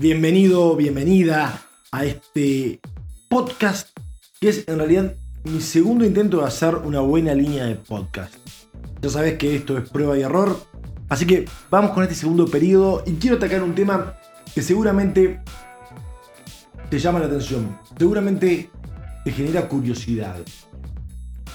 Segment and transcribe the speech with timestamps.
[0.00, 1.62] Bienvenido, bienvenida
[1.92, 2.80] a este
[3.28, 3.96] podcast
[4.40, 8.34] que es en realidad mi segundo intento de hacer una buena línea de podcast.
[9.00, 10.58] Ya sabes que esto es prueba y error,
[11.08, 14.18] así que vamos con este segundo periodo y quiero atacar un tema
[14.52, 15.40] que seguramente
[16.90, 18.70] te llama la atención, seguramente
[19.24, 20.38] te genera curiosidad.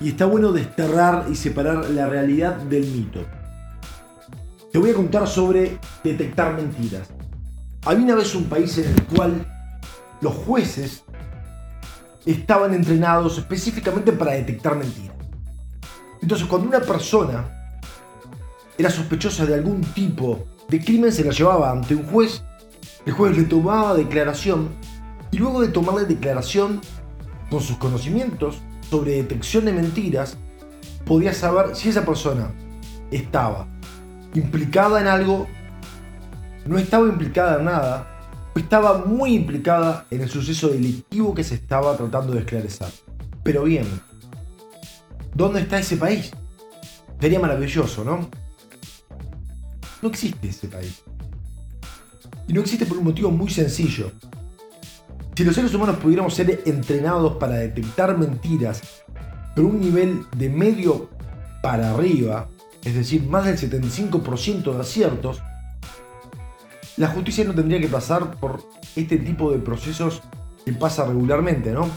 [0.00, 3.26] Y está bueno desterrar y separar la realidad del mito.
[4.70, 7.08] Te voy a contar sobre detectar mentiras.
[7.84, 9.46] Había una vez un país en el cual
[10.20, 11.04] los jueces
[12.26, 15.16] estaban entrenados específicamente para detectar mentiras.
[16.20, 17.76] Entonces, cuando una persona
[18.76, 22.42] era sospechosa de algún tipo de crimen, se la llevaba ante un juez,
[23.06, 24.68] el juez le tomaba declaración
[25.30, 26.80] y luego de tomarle declaración
[27.50, 28.58] con sus conocimientos
[28.90, 30.36] sobre detección de mentiras,
[31.06, 32.52] podía saber si esa persona
[33.10, 33.66] estaba
[34.34, 35.46] implicada en algo,
[36.66, 38.20] no estaba implicada en nada,
[38.54, 42.88] estaba muy implicada en el suceso delictivo que se estaba tratando de esclarecer.
[43.42, 43.86] Pero bien,
[45.34, 46.30] ¿dónde está ese país?
[47.20, 48.28] Sería maravilloso, ¿no?
[50.02, 51.02] No existe ese país.
[52.48, 54.10] Y no existe por un motivo muy sencillo.
[55.34, 58.82] Si los seres humanos pudiéramos ser entrenados para detectar mentiras
[59.54, 61.08] por un nivel de medio
[61.62, 62.48] para arriba,
[62.84, 65.42] es decir, más del 75% de aciertos,
[67.00, 68.62] la justicia no tendría que pasar por
[68.94, 70.20] este tipo de procesos
[70.66, 71.88] que pasa regularmente, ¿no?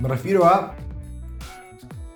[0.00, 0.74] Me refiero a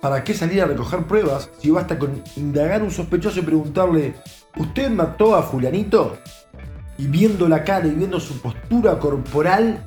[0.01, 4.15] ¿para qué salir a recoger pruebas si basta con indagar a un sospechoso y preguntarle
[4.57, 6.17] ¿Usted mató a fulanito?
[6.97, 9.81] Y viendo la cara y viendo su postura corporal,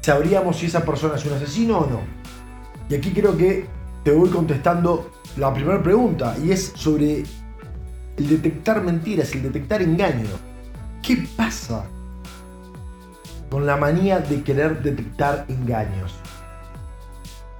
[0.00, 2.00] sabríamos si esa persona es un asesino o no.
[2.88, 3.66] Y aquí creo que
[4.04, 7.24] te voy contestando la primera pregunta y es sobre
[8.16, 10.51] el detectar mentiras, el detectar engaño.
[11.02, 11.84] ¿Qué pasa
[13.50, 16.14] con la manía de querer detectar engaños?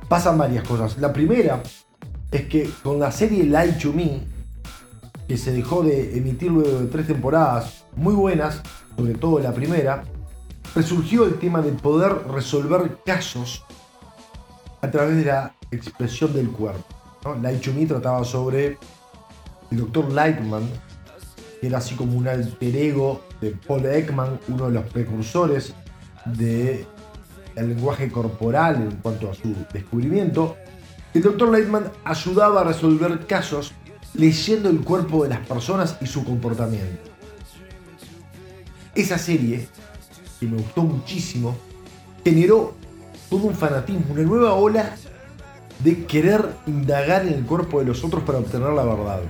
[0.08, 0.96] Pasan varias cosas.
[0.98, 1.60] La primera
[2.30, 4.20] es que con la serie Lie to Me,
[5.26, 8.62] que se dejó de emitir luego de tres temporadas muy buenas,
[8.96, 10.04] sobre todo la primera,
[10.76, 13.64] resurgió el tema de poder resolver casos
[14.82, 16.84] a través de la expresión del cuerpo.
[17.24, 17.34] ¿no?
[17.34, 18.78] Lie to Me trataba sobre
[19.72, 20.62] el doctor Lightman,
[21.62, 25.72] que era así como un alter ego de Paul Ekman, uno de los precursores
[26.24, 26.84] del
[27.54, 30.56] lenguaje corporal en cuanto a su descubrimiento.
[31.14, 33.74] El doctor Lightman ayudaba a resolver casos
[34.14, 37.12] leyendo el cuerpo de las personas y su comportamiento.
[38.96, 39.68] Esa serie,
[40.40, 41.56] que me gustó muchísimo,
[42.24, 42.74] generó
[43.30, 44.96] todo un fanatismo, una nueva ola
[45.78, 49.20] de querer indagar en el cuerpo de los otros para obtener la verdad.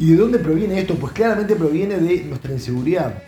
[0.00, 0.94] ¿Y de dónde proviene esto?
[0.94, 3.22] Pues claramente proviene de nuestra inseguridad.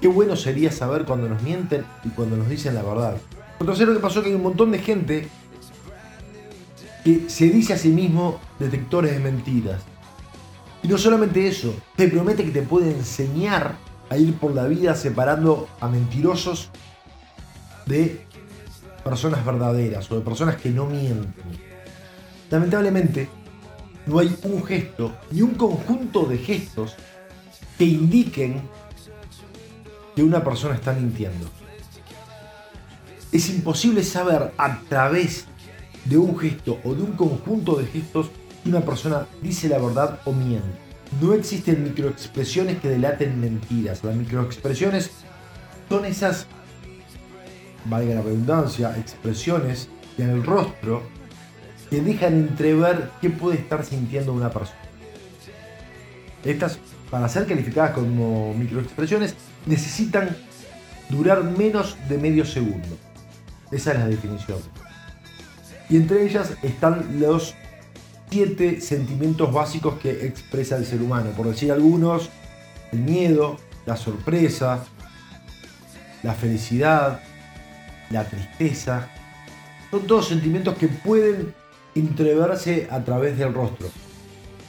[0.00, 3.16] Qué bueno sería saber cuando nos mienten y cuando nos dicen la verdad.
[3.58, 5.26] Lo que pasó que hay un montón de gente
[7.02, 9.82] que se dice a sí mismo detectores de mentiras.
[10.82, 13.74] Y no solamente eso, te promete que te puede enseñar
[14.08, 16.70] a ir por la vida separando a mentirosos
[17.86, 18.24] de
[19.02, 21.32] personas verdaderas o de personas que no mienten.
[22.48, 23.28] Lamentablemente,
[24.06, 26.94] no hay un gesto ni un conjunto de gestos
[27.76, 28.62] que indiquen
[30.14, 31.46] que una persona está mintiendo.
[33.32, 35.44] Es imposible saber a través
[36.04, 38.30] de un gesto o de un conjunto de gestos
[38.62, 40.86] si una persona dice la verdad o miente.
[41.20, 44.02] No existen microexpresiones que delaten mentiras.
[44.02, 45.10] Las microexpresiones
[45.88, 46.46] son esas,
[47.84, 49.88] valga la redundancia, expresiones
[50.18, 51.02] en el rostro
[51.90, 54.78] que dejan entrever qué puede estar sintiendo una persona.
[56.44, 56.78] Estas,
[57.10, 59.34] para ser calificadas como microexpresiones,
[59.66, 60.36] necesitan
[61.08, 62.96] durar menos de medio segundo.
[63.70, 64.58] Esa es la definición.
[65.88, 67.54] Y entre ellas están los
[68.30, 71.30] siete sentimientos básicos que expresa el ser humano.
[71.30, 72.30] Por decir algunos,
[72.92, 74.84] el miedo, la sorpresa,
[76.22, 77.20] la felicidad,
[78.10, 79.08] la tristeza.
[79.90, 81.54] Son todos sentimientos que pueden
[81.96, 83.88] entreverse a través del rostro.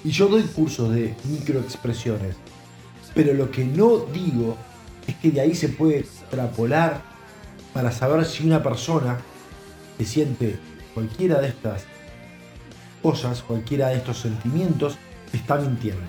[0.03, 2.35] Y yo doy cursos de microexpresiones.
[3.13, 4.57] Pero lo que no digo
[5.07, 7.01] es que de ahí se puede extrapolar
[7.73, 9.17] para saber si una persona
[9.97, 10.57] que siente
[10.93, 11.83] cualquiera de estas
[13.01, 14.97] cosas, cualquiera de estos sentimientos,
[15.33, 16.01] está mintiendo.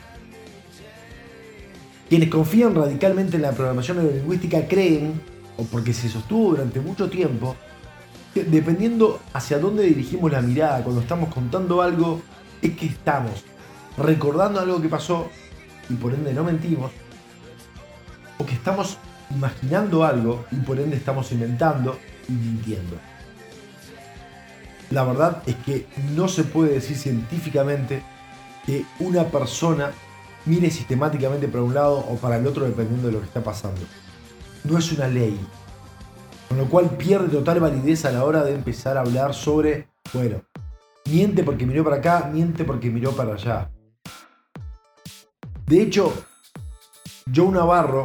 [2.08, 5.20] Quienes confían radicalmente en la programación neurolingüística creen,
[5.56, 7.56] o porque se sostuvo durante mucho tiempo,
[8.44, 12.20] dependiendo hacia dónde dirigimos la mirada cuando estamos contando algo,
[12.62, 13.44] es que estamos
[13.96, 15.28] recordando algo que pasó
[15.88, 16.90] y por ende no mentimos,
[18.38, 18.98] o que estamos
[19.30, 21.98] imaginando algo y por ende estamos inventando
[22.28, 22.96] y mintiendo.
[24.90, 28.02] La verdad es que no se puede decir científicamente
[28.64, 29.90] que una persona
[30.46, 33.80] mire sistemáticamente para un lado o para el otro dependiendo de lo que está pasando.
[34.64, 35.38] No es una ley.
[36.48, 40.42] Con lo cual pierde total validez a la hora de empezar a hablar sobre, bueno,
[41.10, 43.70] miente porque miró para acá, miente porque miró para allá.
[45.66, 46.12] De hecho,
[47.34, 48.04] Joe Navarro,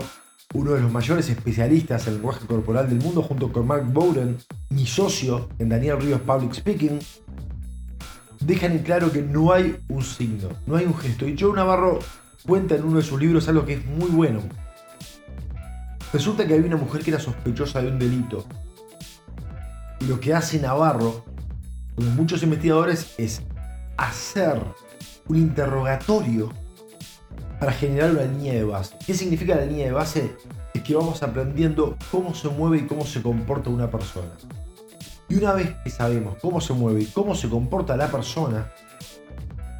[0.53, 4.37] uno de los mayores especialistas en lenguaje corporal del mundo, junto con Mark Bowden,
[4.69, 6.99] mi socio en Daniel Ríos Public Speaking,
[8.41, 11.27] dejan en claro que no hay un signo, no hay un gesto.
[11.27, 11.99] Y Joe Navarro
[12.45, 14.41] cuenta en uno de sus libros algo que es muy bueno.
[16.13, 18.45] Resulta que había una mujer que era sospechosa de un delito.
[19.99, 21.25] Y lo que hace Navarro,
[21.95, 23.41] como muchos investigadores, es
[23.97, 24.61] hacer
[25.27, 26.53] un interrogatorio
[27.59, 28.95] para generar una línea de base.
[29.03, 30.35] ¿Qué significa la línea de base?
[30.75, 34.33] Es que vamos aprendiendo cómo se mueve y cómo se comporta una persona.
[35.29, 38.71] Y una vez que sabemos cómo se mueve y cómo se comporta la persona,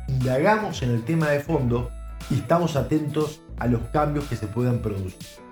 [0.08, 1.92] indagamos en el tema de fondo
[2.32, 5.43] y estamos atentos a los cambios que se puedan producir.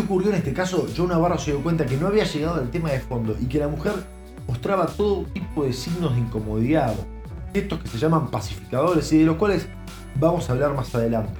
[0.00, 0.86] ¿Qué ocurrió en este caso?
[0.96, 3.58] John Navarro se dio cuenta que no había llegado al tema de fondo y que
[3.58, 3.92] la mujer
[4.48, 6.94] mostraba todo tipo de signos de incomodidad,
[7.52, 9.66] estos que se llaman pacificadores y de los cuales
[10.14, 11.38] vamos a hablar más adelante.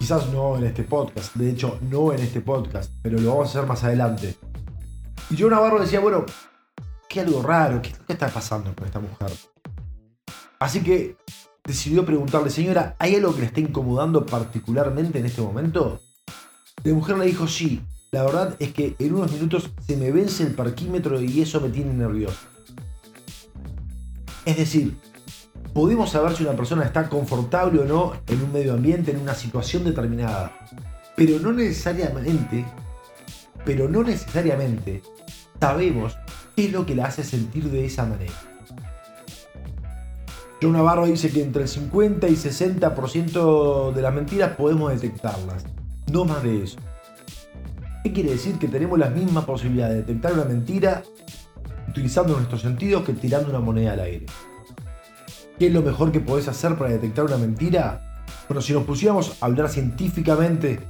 [0.00, 3.50] Quizás no en este podcast, de hecho no en este podcast, pero lo vamos a
[3.50, 4.36] hacer más adelante.
[5.30, 6.26] Y John Navarro decía, bueno,
[7.08, 7.80] ¿qué algo raro?
[7.80, 9.30] ¿Qué, ¿Qué está pasando con esta mujer?
[10.58, 11.16] Así que
[11.62, 16.00] decidió preguntarle, señora, ¿hay algo que le está incomodando particularmente en este momento?
[16.82, 20.42] La mujer le dijo, sí, la verdad es que en unos minutos se me vence
[20.42, 22.38] el parquímetro y eso me tiene nervioso.
[24.46, 24.96] Es decir,
[25.74, 29.34] podemos saber si una persona está confortable o no en un medio ambiente, en una
[29.34, 30.52] situación determinada.
[31.16, 32.64] Pero no necesariamente,
[33.64, 35.02] pero no necesariamente
[35.60, 36.16] sabemos
[36.56, 38.32] qué es lo que la hace sentir de esa manera.
[40.62, 45.64] John Navarro dice que entre el 50 y 60% de las mentiras podemos detectarlas,
[46.10, 46.78] no más de eso.
[48.02, 48.58] ¿Qué quiere decir?
[48.58, 51.02] Que tenemos la misma posibilidad de detectar una mentira
[51.88, 54.26] utilizando nuestros sentidos que tirando una moneda al aire.
[55.58, 58.24] ¿Qué es lo mejor que podés hacer para detectar una mentira?
[58.48, 60.80] Bueno, si nos pusiéramos a hablar científicamente,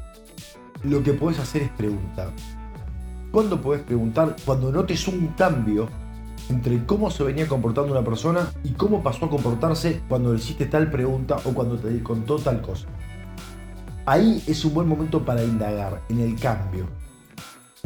[0.85, 2.31] lo que podés hacer es preguntar.
[3.33, 4.37] ¿Cuándo podés preguntar?
[4.45, 5.89] Cuando notes un cambio
[6.49, 10.67] entre cómo se venía comportando una persona y cómo pasó a comportarse cuando le hiciste
[10.67, 12.87] tal pregunta o cuando te contó tal cosa.
[14.07, 16.89] Ahí es un buen momento para indagar en el cambio.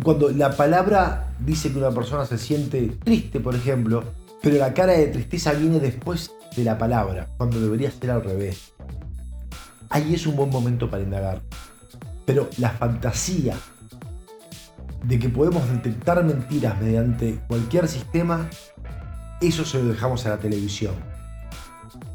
[0.02, 4.04] Cuando la palabra dice que una persona se siente triste, por ejemplo,
[4.42, 8.72] pero la cara de tristeza viene después de la palabra, cuando debería ser al revés.
[9.88, 11.40] Ahí es un buen momento para indagar.
[12.26, 13.54] Pero la fantasía
[15.04, 18.48] de que podemos detectar mentiras mediante cualquier sistema,
[19.40, 20.94] eso se lo dejamos a la televisión.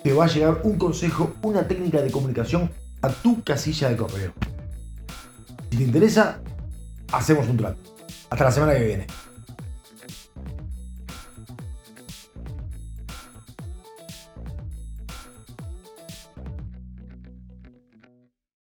[0.01, 2.71] te va a llegar un consejo, una técnica de comunicación
[3.01, 4.31] a tu casilla de correo.
[5.71, 6.39] Si te interesa,
[7.11, 7.81] hacemos un trato.
[8.29, 9.07] Hasta la semana que viene.